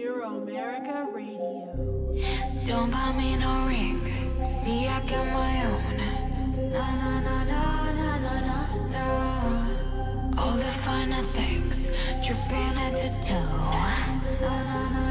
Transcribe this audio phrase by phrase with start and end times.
[0.00, 1.68] Euro America Radio.
[2.64, 4.00] Don't buy me no ring.
[4.42, 5.96] See, I got my own.
[6.72, 7.62] Na na na na
[7.98, 8.56] na na na
[8.94, 9.06] na.
[10.38, 11.86] All the finer things
[12.24, 14.40] dripping at the toe.
[14.40, 15.09] Na na.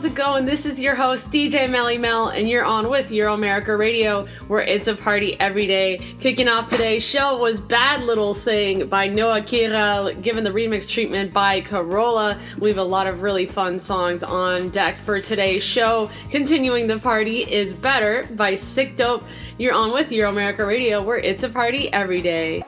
[0.00, 0.46] How's it going?
[0.46, 4.62] This is your host, DJ Melly Mel, and you're on with Euro America Radio, where
[4.62, 5.98] it's a party every day.
[6.18, 11.34] Kicking off today's show was Bad Little Thing by Noa Kirel, given the remix treatment
[11.34, 12.38] by Carola.
[12.58, 16.08] We have a lot of really fun songs on deck for today's show.
[16.30, 19.22] Continuing the party is Better by Sikdope.
[19.58, 22.64] You're on with Euro America Radio, where it's a party every day.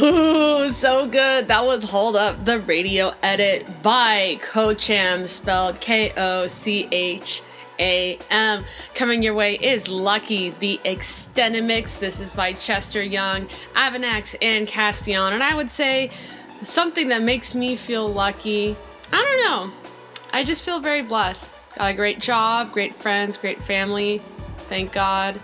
[0.00, 1.46] Ooh, so good.
[1.46, 7.42] That was Hold Up, the radio edit by Kocham, spelled K O C H
[7.78, 8.64] A M.
[8.94, 11.98] Coming your way is Lucky, the extended mix.
[11.98, 15.32] This is by Chester Young, Avanax, and Castion.
[15.32, 16.10] And I would say
[16.62, 18.74] something that makes me feel lucky.
[19.12, 19.72] I don't know.
[20.32, 21.52] I just feel very blessed.
[21.76, 24.20] Got a great job, great friends, great family.
[24.58, 25.38] Thank God.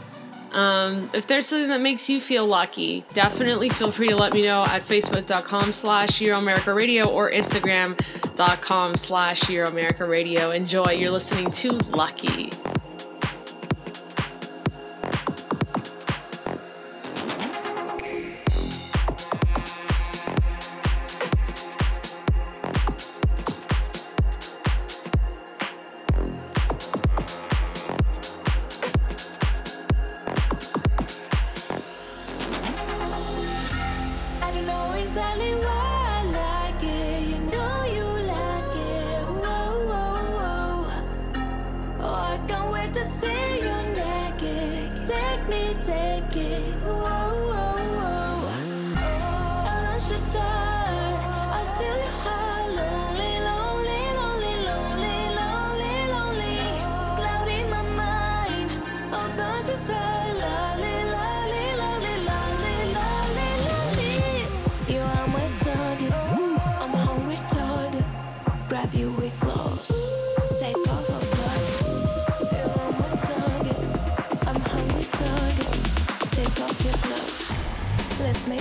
[0.52, 4.42] Um, if there's something that makes you feel lucky, definitely feel free to let me
[4.42, 10.50] know at facebook.com slash Euroamerica Radio or instagram.com slash Euroamerica Radio.
[10.50, 10.90] Enjoy.
[10.92, 12.50] You're listening to Lucky.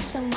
[0.01, 0.29] Some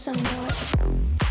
[0.00, 1.29] some more.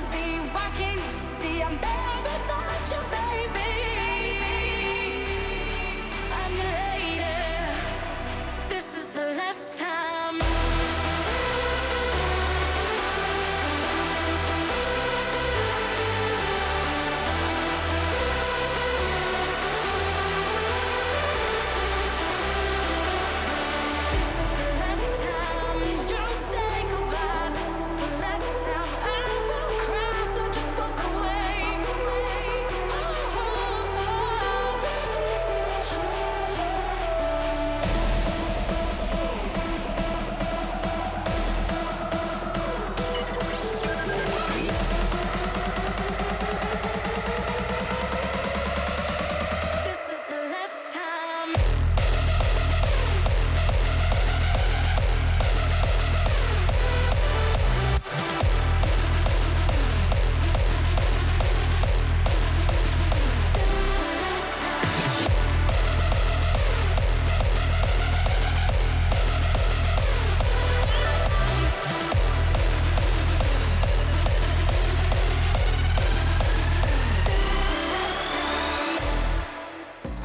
[0.00, 0.27] to be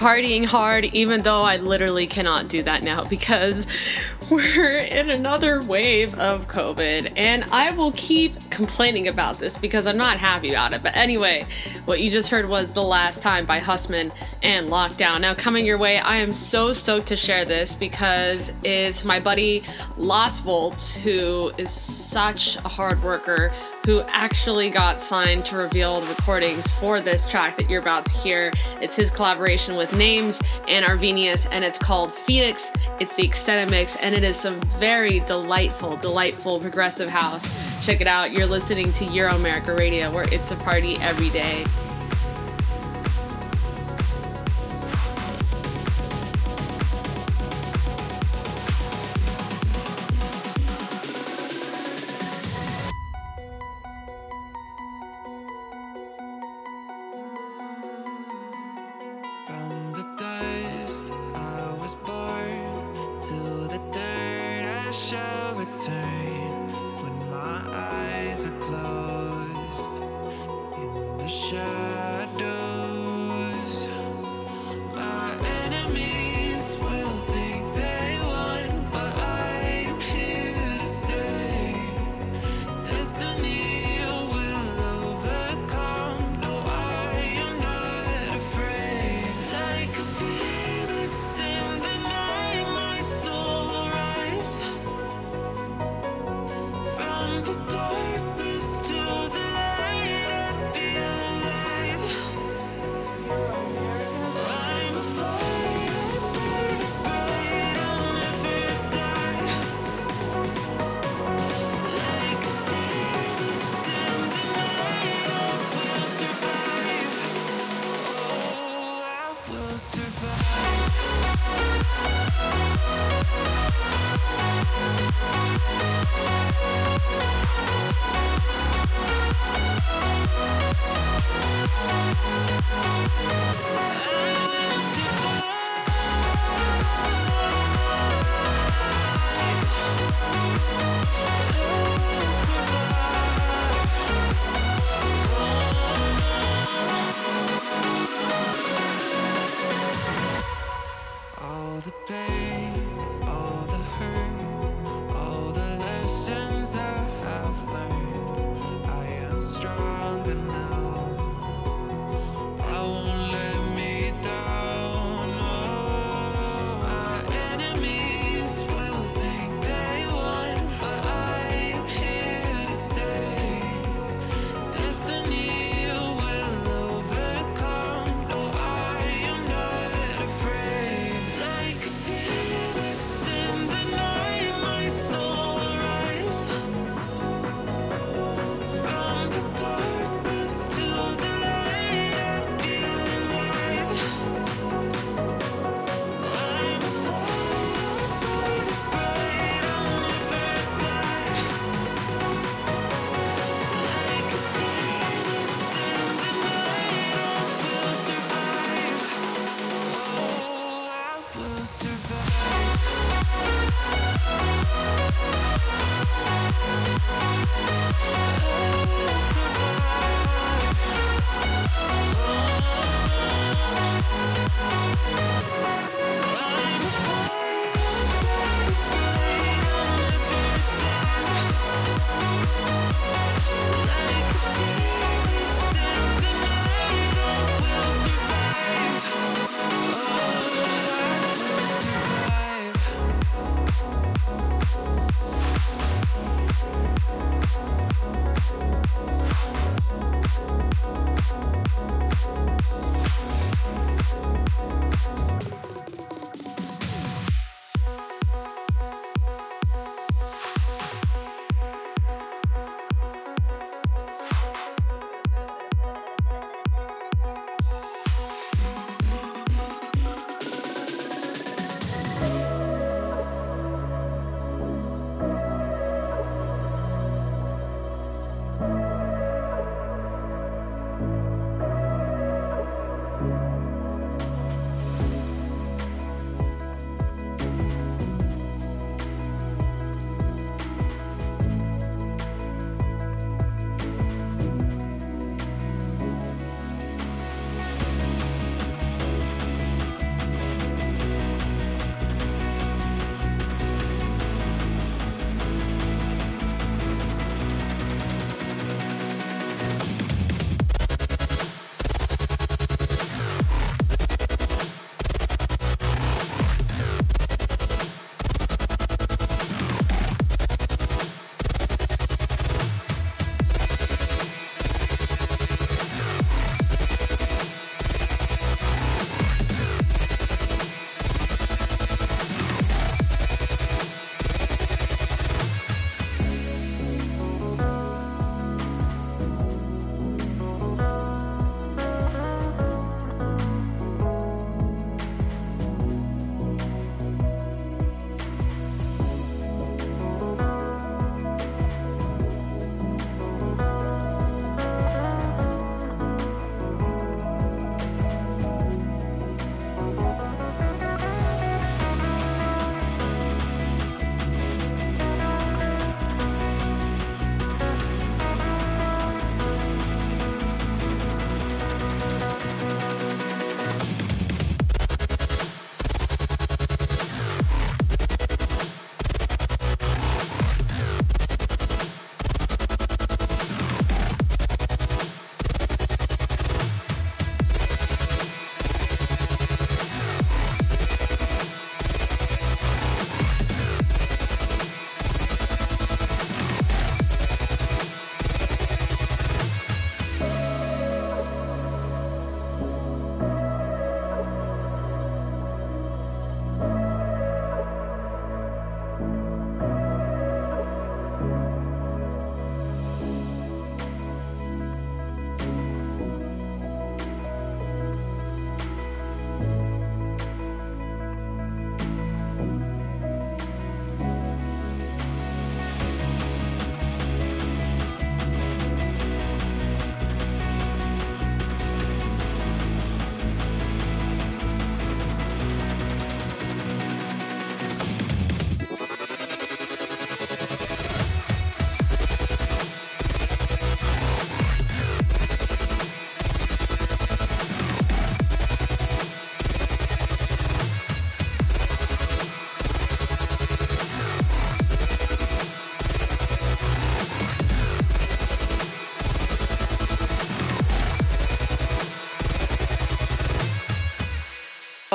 [0.03, 3.65] partying hard, even though I literally cannot do that now because
[4.29, 7.13] we're in another wave of COVID.
[7.15, 10.83] And I will keep complaining about this because I'm not happy about it.
[10.83, 11.45] But anyway,
[11.85, 15.21] what you just heard was The Last Time by Hussman and Lockdown.
[15.21, 19.63] Now, coming your way, I am so stoked to share this because it's my buddy
[19.95, 23.53] Lost Volts, who is such a hard worker
[23.85, 28.13] who actually got signed to reveal the recordings for this track that you're about to
[28.13, 28.51] hear.
[28.81, 32.71] It's his collaboration with Names and Arvenius, and it's called Phoenix.
[32.99, 37.85] It's the extended mix, and it is some very delightful, delightful progressive house.
[37.85, 38.31] Check it out.
[38.31, 41.65] You're listening to Euro America Radio, where it's a party every day.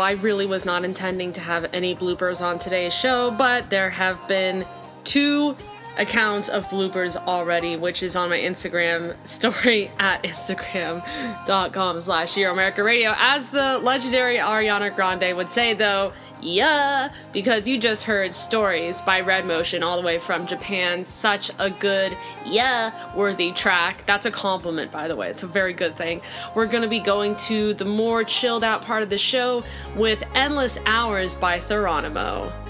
[0.08, 4.26] I really was not intending to have any bloopers on today's show, but there have
[4.26, 4.64] been
[5.04, 5.54] two
[5.98, 13.12] accounts of bloopers already, which is on my Instagram story at instagram.com slash America Radio.
[13.18, 19.20] As the legendary Ariana Grande would say, though, yeah, because you just heard Stories by
[19.20, 21.04] Red Motion all the way from Japan.
[21.04, 24.04] Such a good, yeah, worthy track.
[24.06, 25.28] That's a compliment, by the way.
[25.30, 26.20] It's a very good thing.
[26.54, 29.64] We're going to be going to the more chilled out part of the show
[29.96, 32.67] with Endless Hours by Theronimo.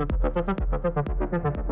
[0.00, 1.66] ハハハハ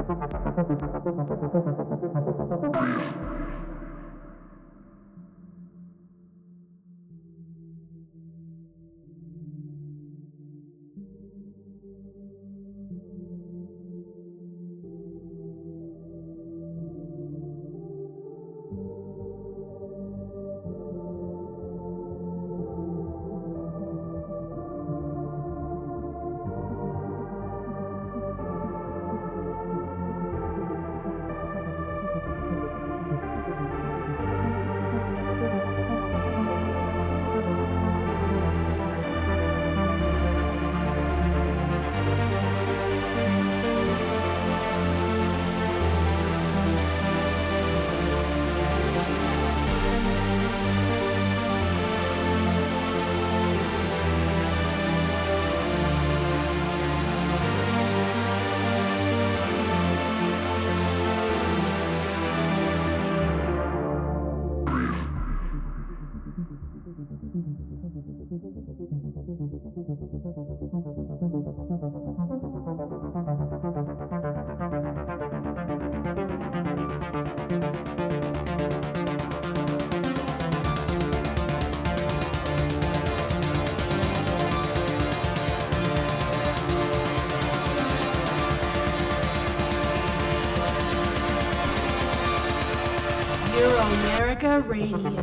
[94.70, 95.17] America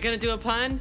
[0.00, 0.80] gonna do a pun?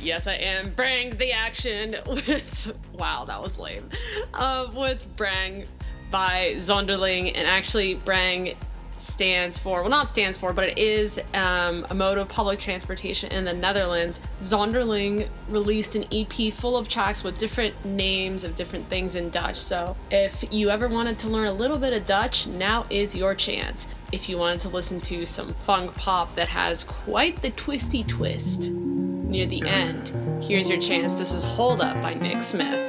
[0.00, 0.72] Yes, I am.
[0.74, 2.76] Brang the action with.
[2.94, 3.90] Wow, that was lame.
[4.32, 5.66] Uh, with Brang
[6.12, 8.54] by Zonderling, and actually, Brang
[8.96, 13.32] stands for, well, not stands for, but it is um, a mode of public transportation
[13.32, 14.20] in the Netherlands.
[14.38, 19.56] Zonderling released an EP full of tracks with different names of different things in Dutch.
[19.56, 23.34] So if you ever wanted to learn a little bit of Dutch, now is your
[23.34, 23.88] chance.
[24.14, 28.70] If you wanted to listen to some funk pop that has quite the twisty twist
[28.70, 31.18] near the end, here's your chance.
[31.18, 32.80] This is Hold Up by Nick Smith.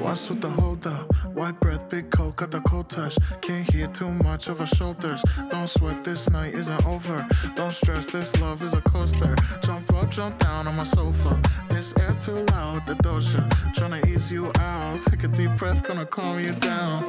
[0.00, 1.14] What's with the hold up?
[1.26, 3.18] White breath, big coat, got the cold touch.
[3.42, 5.22] Can't hear too much of her shoulders.
[5.50, 7.28] Don't sweat, this night isn't over.
[7.56, 9.36] Don't stress, this love is a coaster.
[9.60, 11.38] Jump up, jump down on my sofa.
[11.68, 13.46] This air's too loud, the dosha.
[13.74, 15.00] Tryna ease you out.
[15.00, 17.04] Take a deep breath, gonna calm you down.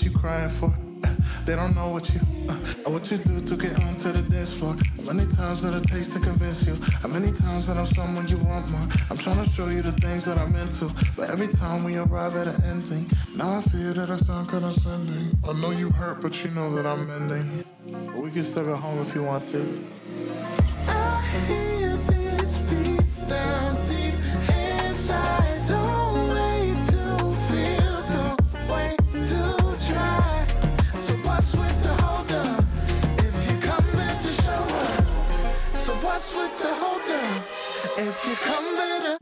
[0.00, 0.72] What you crying for.
[1.04, 4.54] Uh, They don't know what you, uh, what you do to get onto the dance
[4.54, 4.74] floor.
[4.96, 6.74] How many times that it takes to convince you?
[7.02, 8.88] How many times that I'm someone you want more?
[9.10, 12.34] I'm trying to show you the things that I'm into, but every time we arrive
[12.36, 15.36] at an ending, now I feel that I sound condescending.
[15.46, 17.64] I know you hurt, but you know that I'm mending.
[18.16, 19.60] We can step at home if you want to.
[20.88, 21.96] I hear
[38.02, 39.19] If you come better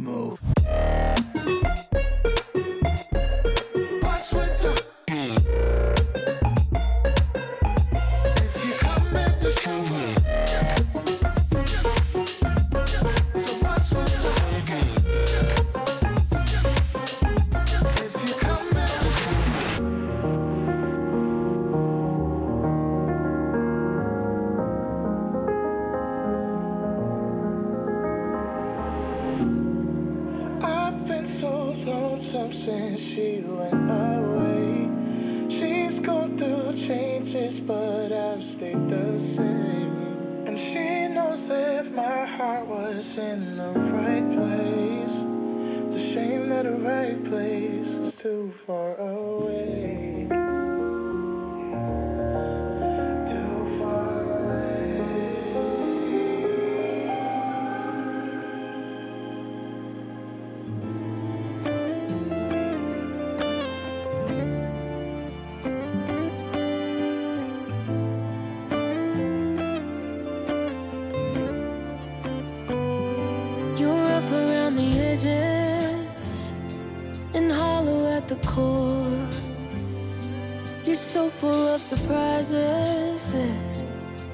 [81.88, 83.86] surprise is this?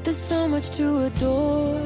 [0.03, 1.81] There's so much to adore.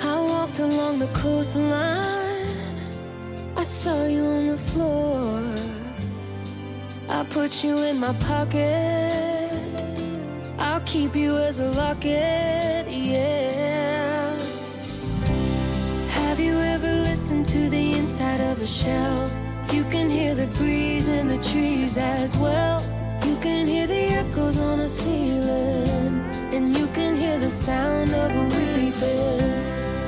[0.00, 2.56] I walked along the coastline,
[3.58, 5.42] I saw you on the floor.
[7.10, 9.50] I put you in my pocket,
[10.58, 14.34] I'll keep you as a locket, yeah.
[16.08, 19.30] Have you ever listened to the inside of a shell?
[19.74, 22.89] You can hear the breeze in the trees as well
[24.58, 26.20] on the ceiling,
[26.52, 29.40] and you can hear the sound of a weeping.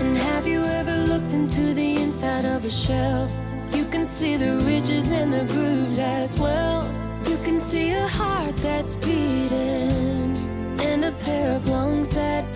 [0.01, 3.29] And have you ever looked into the inside of a shell?
[3.73, 6.83] You can see the ridges and the grooves as well.
[7.29, 10.37] You can see a heart that's beating,
[10.81, 12.52] and a pair of lungs that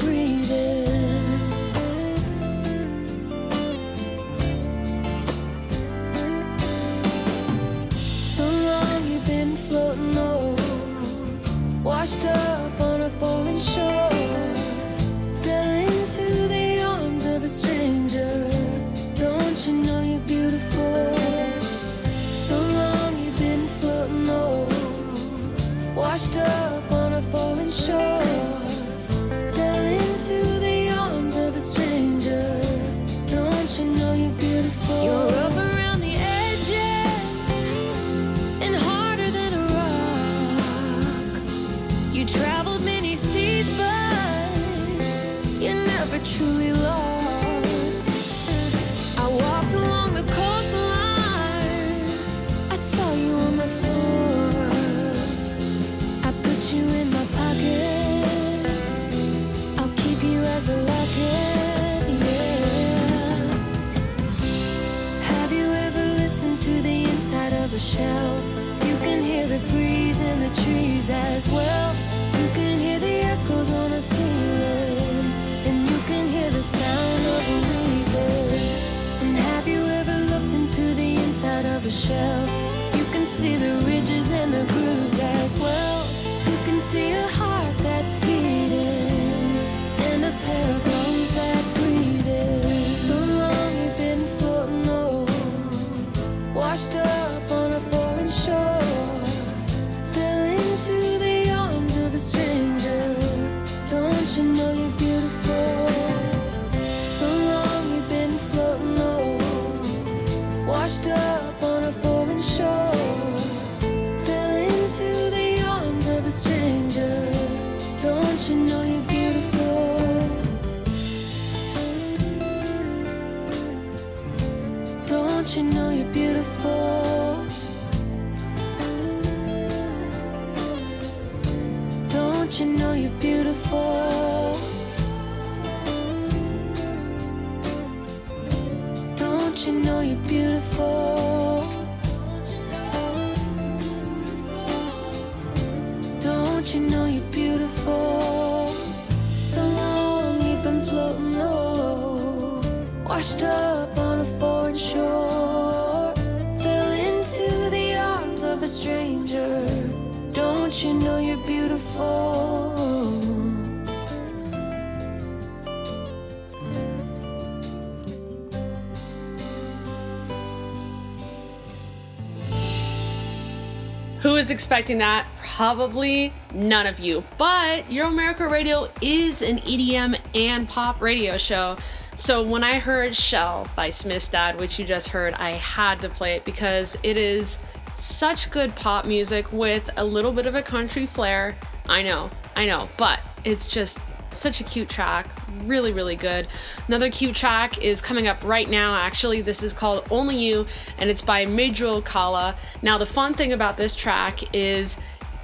[174.27, 175.25] Who is expecting that?
[175.37, 177.23] Probably none of you.
[177.39, 181.77] But Euro America Radio is an EDM and pop radio show.
[182.17, 186.09] So when I heard Shell by Smith's Dad, which you just heard, I had to
[186.09, 187.61] play it because it is
[187.95, 191.55] such good pop music with a little bit of a country flair.
[191.89, 194.01] I know, I know, but it's just
[194.33, 195.29] such a cute track.
[195.67, 196.47] Really, really good.
[196.87, 199.43] Another cute track is coming up right now, actually.
[199.43, 200.67] This is called Only You,
[200.99, 202.55] and it's by Major Kala.
[202.83, 204.97] Now, the fun thing about this track is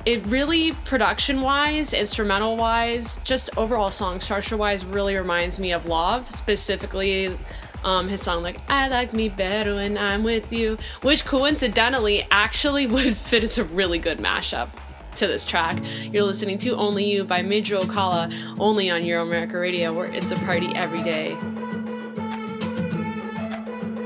[0.07, 5.85] it really, production wise, instrumental wise, just overall song structure wise, really reminds me of
[5.85, 7.37] Lauv, specifically.
[7.85, 12.87] Um, his song like I like me better when I'm with you, which coincidentally actually
[12.89, 14.71] would fit as a really good mashup
[15.17, 15.79] to this track.
[16.11, 20.33] You're listening to Only You by Major Okala, only on Euro America Radio, where it's
[20.33, 21.31] a party every day.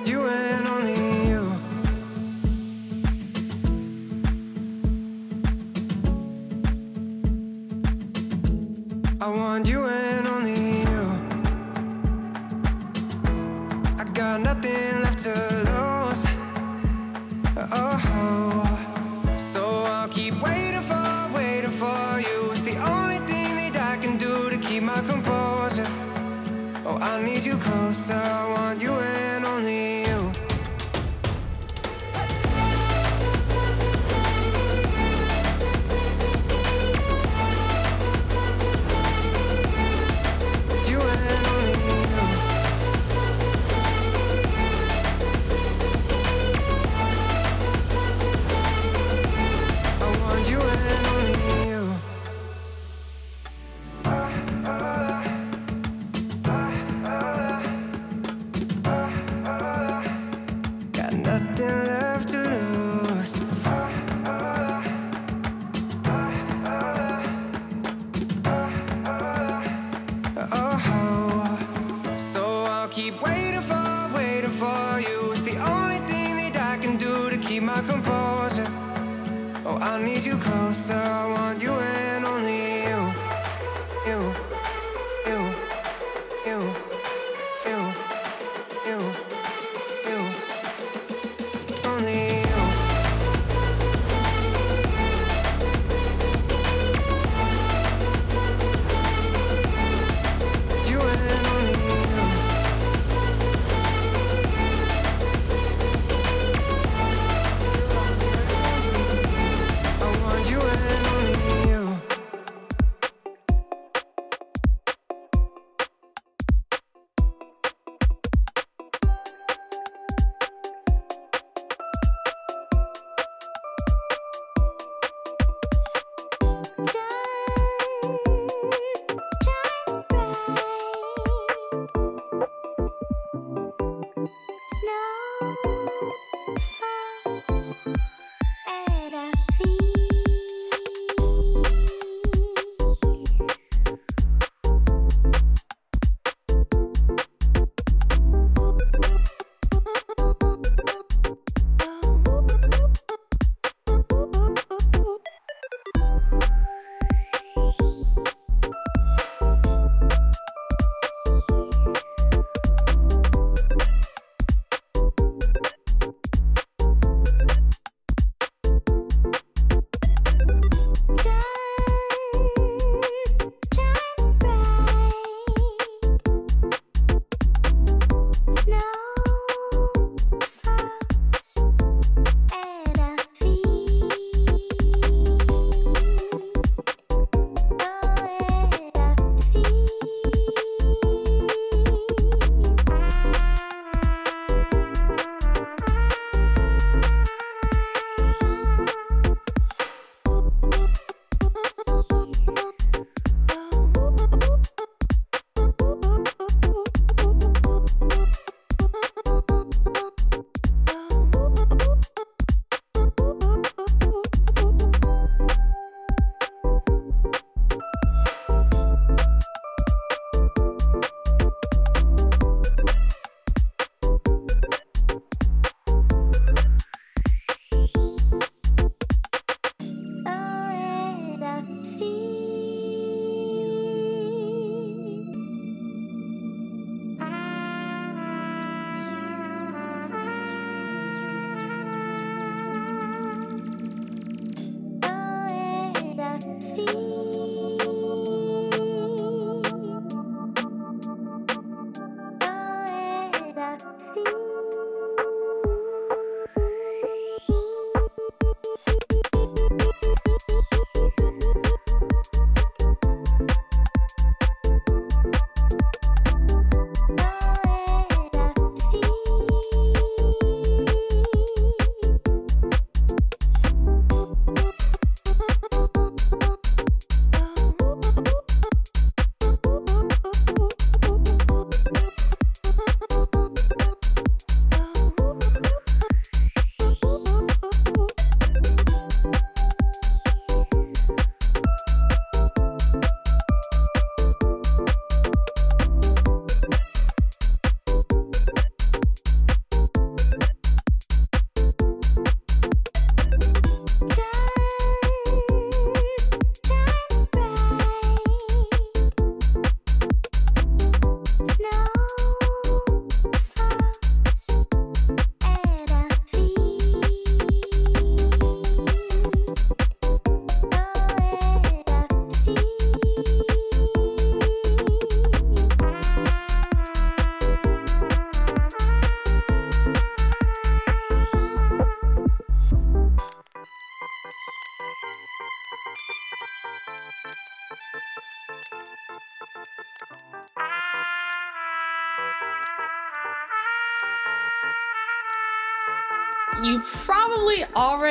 [0.05, 0.66] You and
[27.01, 28.15] I need you closer.
[28.15, 29.16] I want you and
[79.79, 80.95] I need you closer.
[80.95, 81.56] I want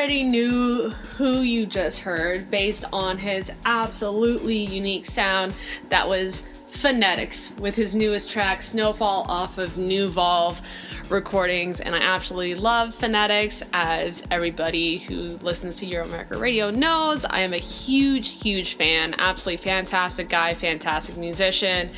[0.05, 5.51] already knew who you just heard based on his absolutely unique sound.
[5.89, 10.61] That was Phonetics with his newest track, Snowfall, off of New Volve
[11.09, 11.79] recordings.
[11.79, 17.25] And I absolutely love Phonetics, as everybody who listens to Euro America Radio knows.
[17.25, 19.15] I am a huge, huge fan.
[19.17, 21.89] Absolutely fantastic guy, fantastic musician.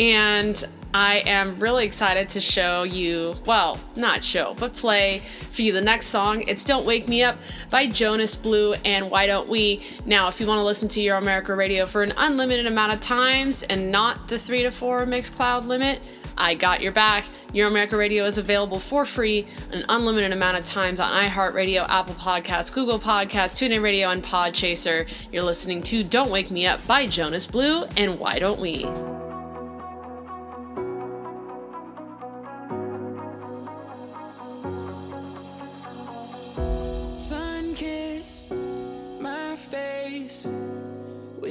[0.00, 0.64] And
[0.96, 5.20] I am really excited to show you, well, not show, but play
[5.50, 6.42] for you the next song.
[6.48, 7.36] It's Don't Wake Me Up
[7.68, 9.84] by Jonas Blue and Why Don't We.
[10.06, 13.00] Now, if you want to listen to Euro America Radio for an unlimited amount of
[13.00, 16.00] times and not the three to four Mixcloud limit,
[16.38, 17.26] I got your back.
[17.52, 22.14] Euro America Radio is available for free an unlimited amount of times on iHeartRadio, Apple
[22.14, 25.06] Podcasts, Google Podcasts, TuneIn Radio, and Podchaser.
[25.30, 28.86] You're listening to Don't Wake Me Up by Jonas Blue and Why Don't We?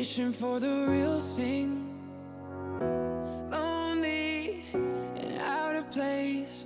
[0.06, 1.89] For the real thing.
[3.49, 6.64] Lonely and out of place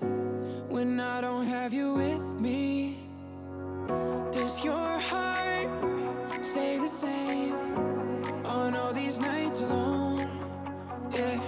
[0.67, 2.99] when I don't have you with me.
[4.33, 5.69] Does your heart
[6.41, 7.53] say the same
[8.45, 10.27] on all these nights alone?
[11.13, 11.39] Yeah,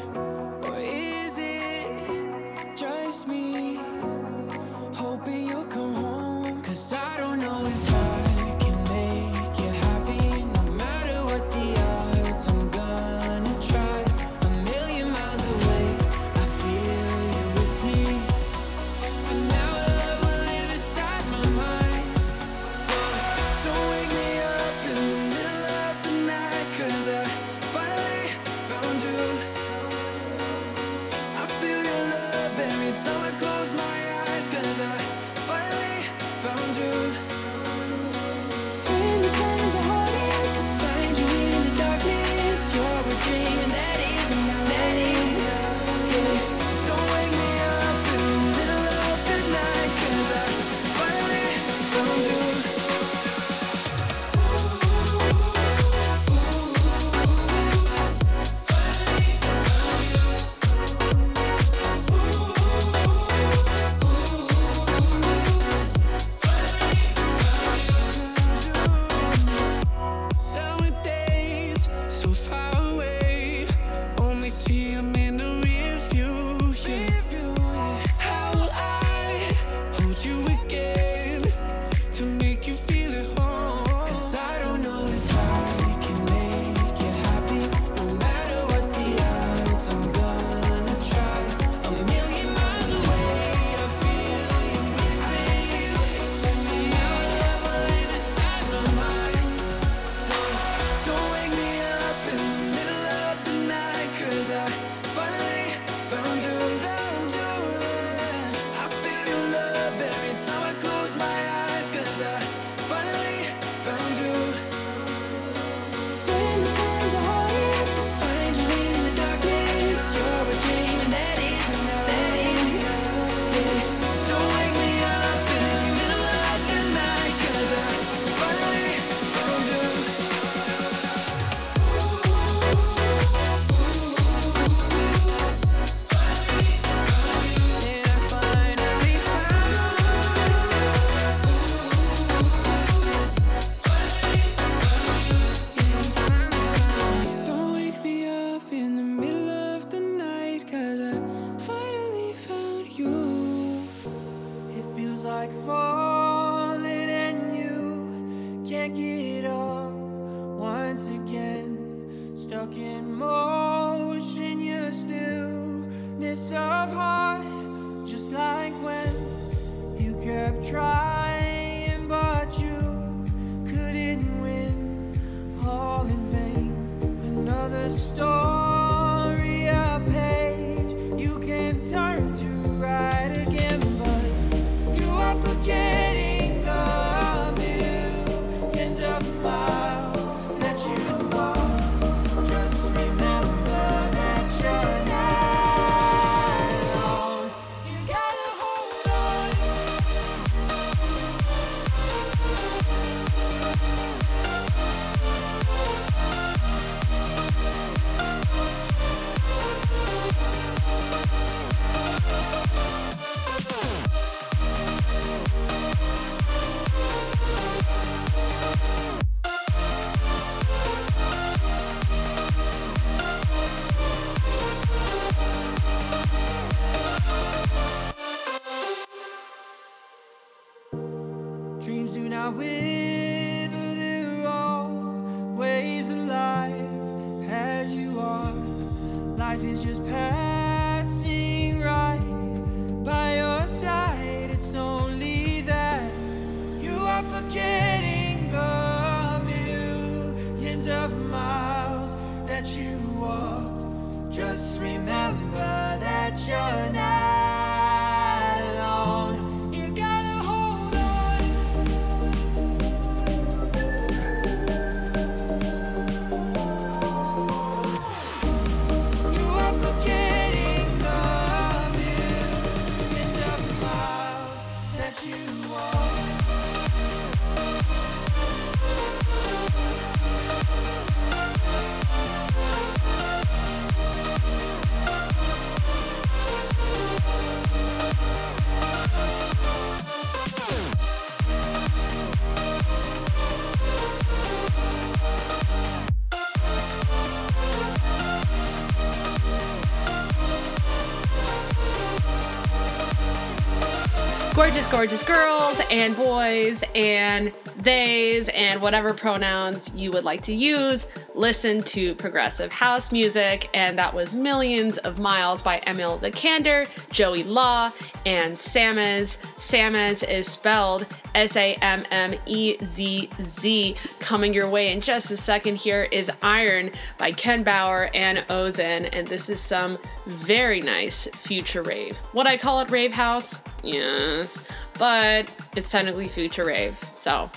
[304.91, 311.07] gorgeous, girls and boys and theys and whatever pronouns you would like to use.
[311.33, 316.85] Listen to progressive house music, and that was Millions of Miles by Emil the Candor,
[317.09, 317.89] Joey Law,
[318.25, 319.37] and Sammezz.
[319.55, 321.05] Sammezz is spelled
[321.35, 323.95] S A M M E Z Z.
[324.19, 329.09] Coming your way in just a second here is Iron by Ken Bauer and Ozen,
[329.11, 332.17] and this is some very nice future rave.
[332.33, 333.61] What I call it rave house?
[333.83, 334.67] Yes,
[334.97, 337.49] but it's technically future rave, so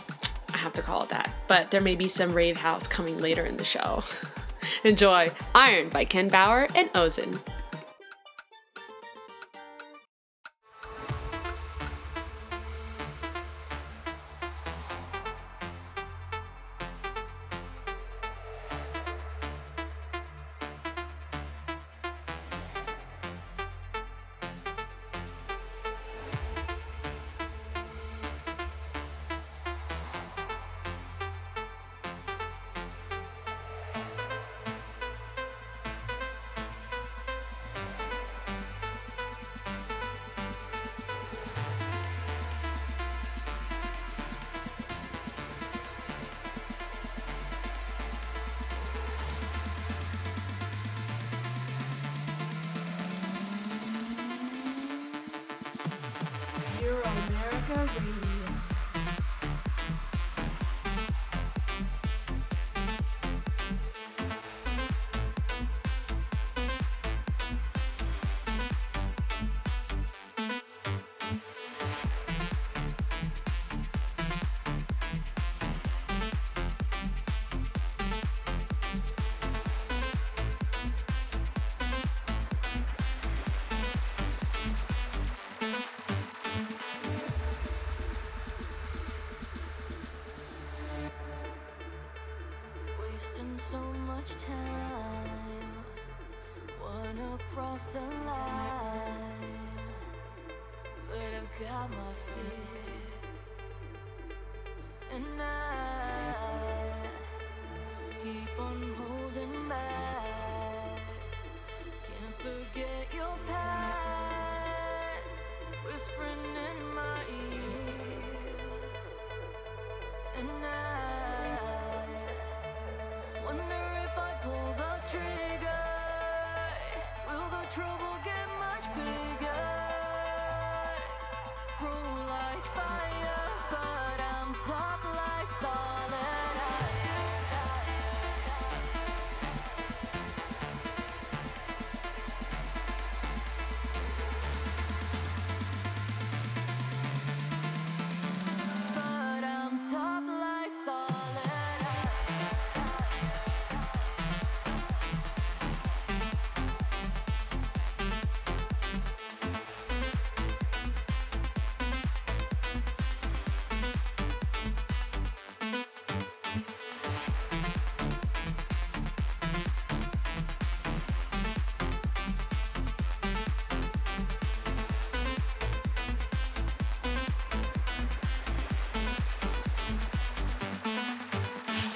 [0.53, 1.31] I have to call it that.
[1.49, 4.03] But there may be some rave house coming later in the show.
[4.85, 7.39] Enjoy Iron by Ken Bauer and Ozen.
[57.05, 58.24] America Radio.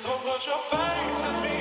[0.09, 1.58] So put your faith in me.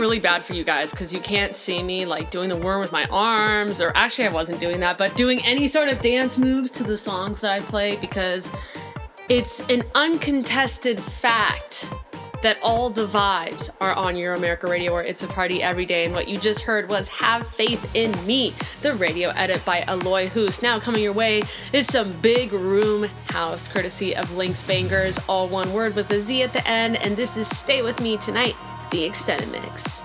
[0.00, 2.90] Really bad for you guys because you can't see me like doing the worm with
[2.90, 6.70] my arms, or actually, I wasn't doing that, but doing any sort of dance moves
[6.70, 8.50] to the songs that I play because
[9.28, 11.92] it's an uncontested fact
[12.42, 16.06] that all the vibes are on Euro America Radio where it's a party every day.
[16.06, 20.28] And what you just heard was Have Faith in Me, the radio edit by Aloy
[20.28, 20.62] Hoos.
[20.62, 21.42] Now coming your way
[21.74, 26.42] is some big room house, courtesy of Links Bangers, all one word with a Z
[26.42, 26.96] at the end.
[27.04, 28.56] And this is Stay With Me Tonight,
[28.90, 30.02] the extended mix.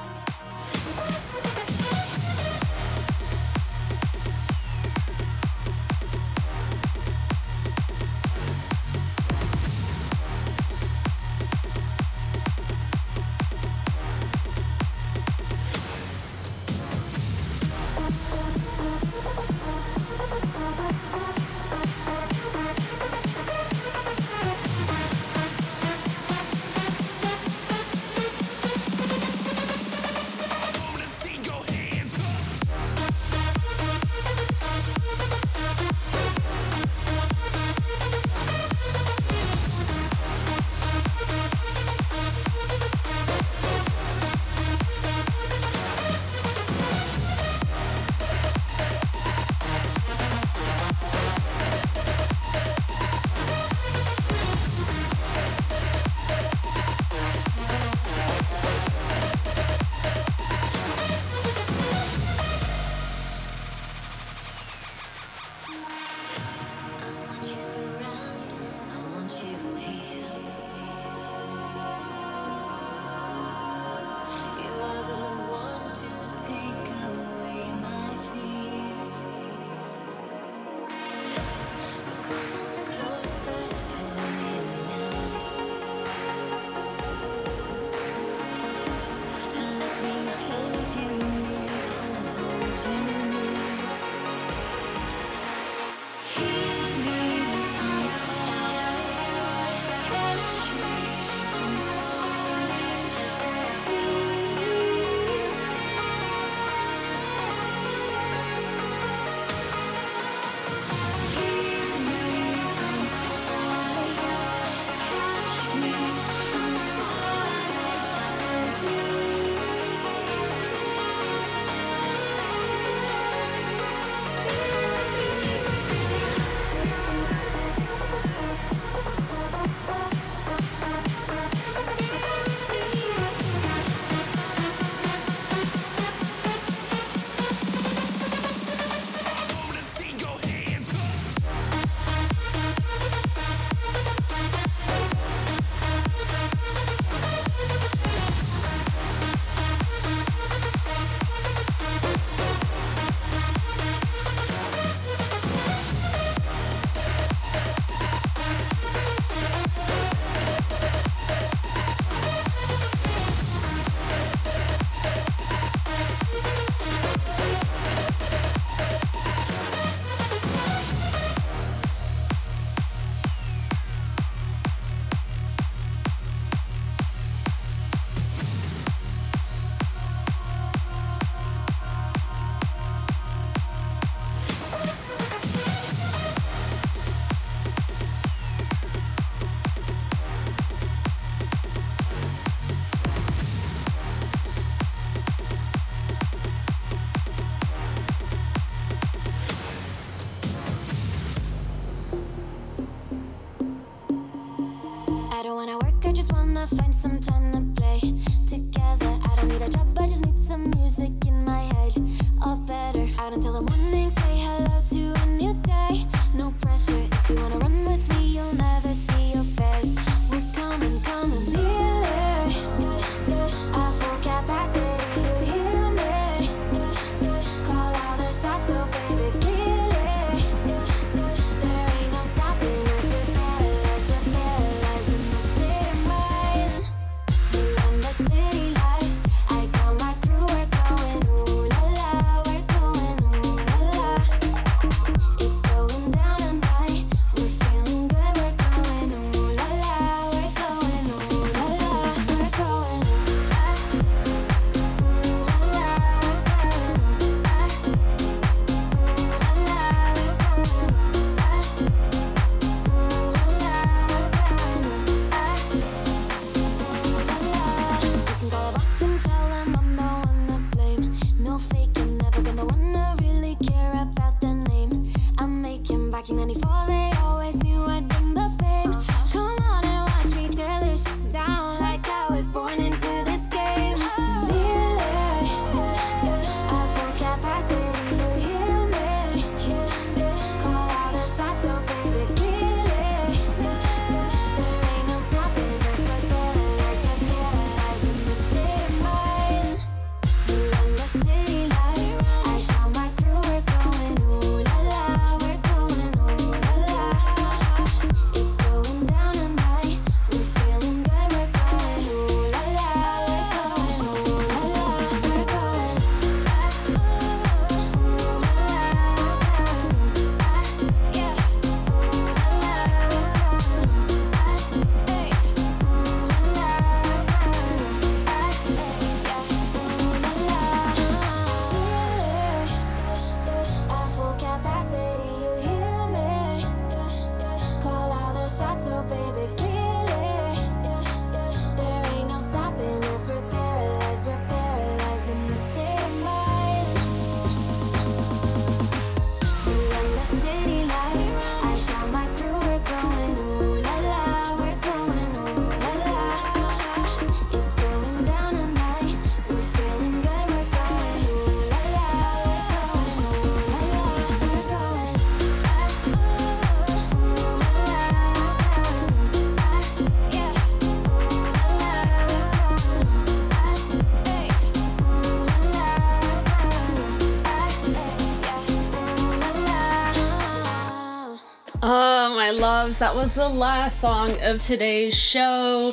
[382.85, 385.91] loves, that was the last song of today's show.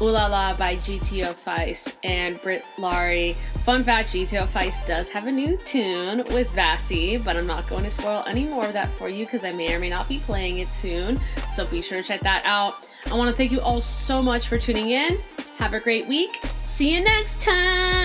[0.00, 3.34] Ooh La La by GTO Feist and Britt Lari.
[3.62, 7.84] Fun fact GTO Feist does have a new tune with Vassy, but I'm not going
[7.84, 10.18] to spoil any more of that for you because I may or may not be
[10.18, 11.20] playing it soon.
[11.52, 12.88] So be sure to check that out.
[13.08, 15.18] I want to thank you all so much for tuning in.
[15.58, 16.40] Have a great week.
[16.64, 18.01] See you next time.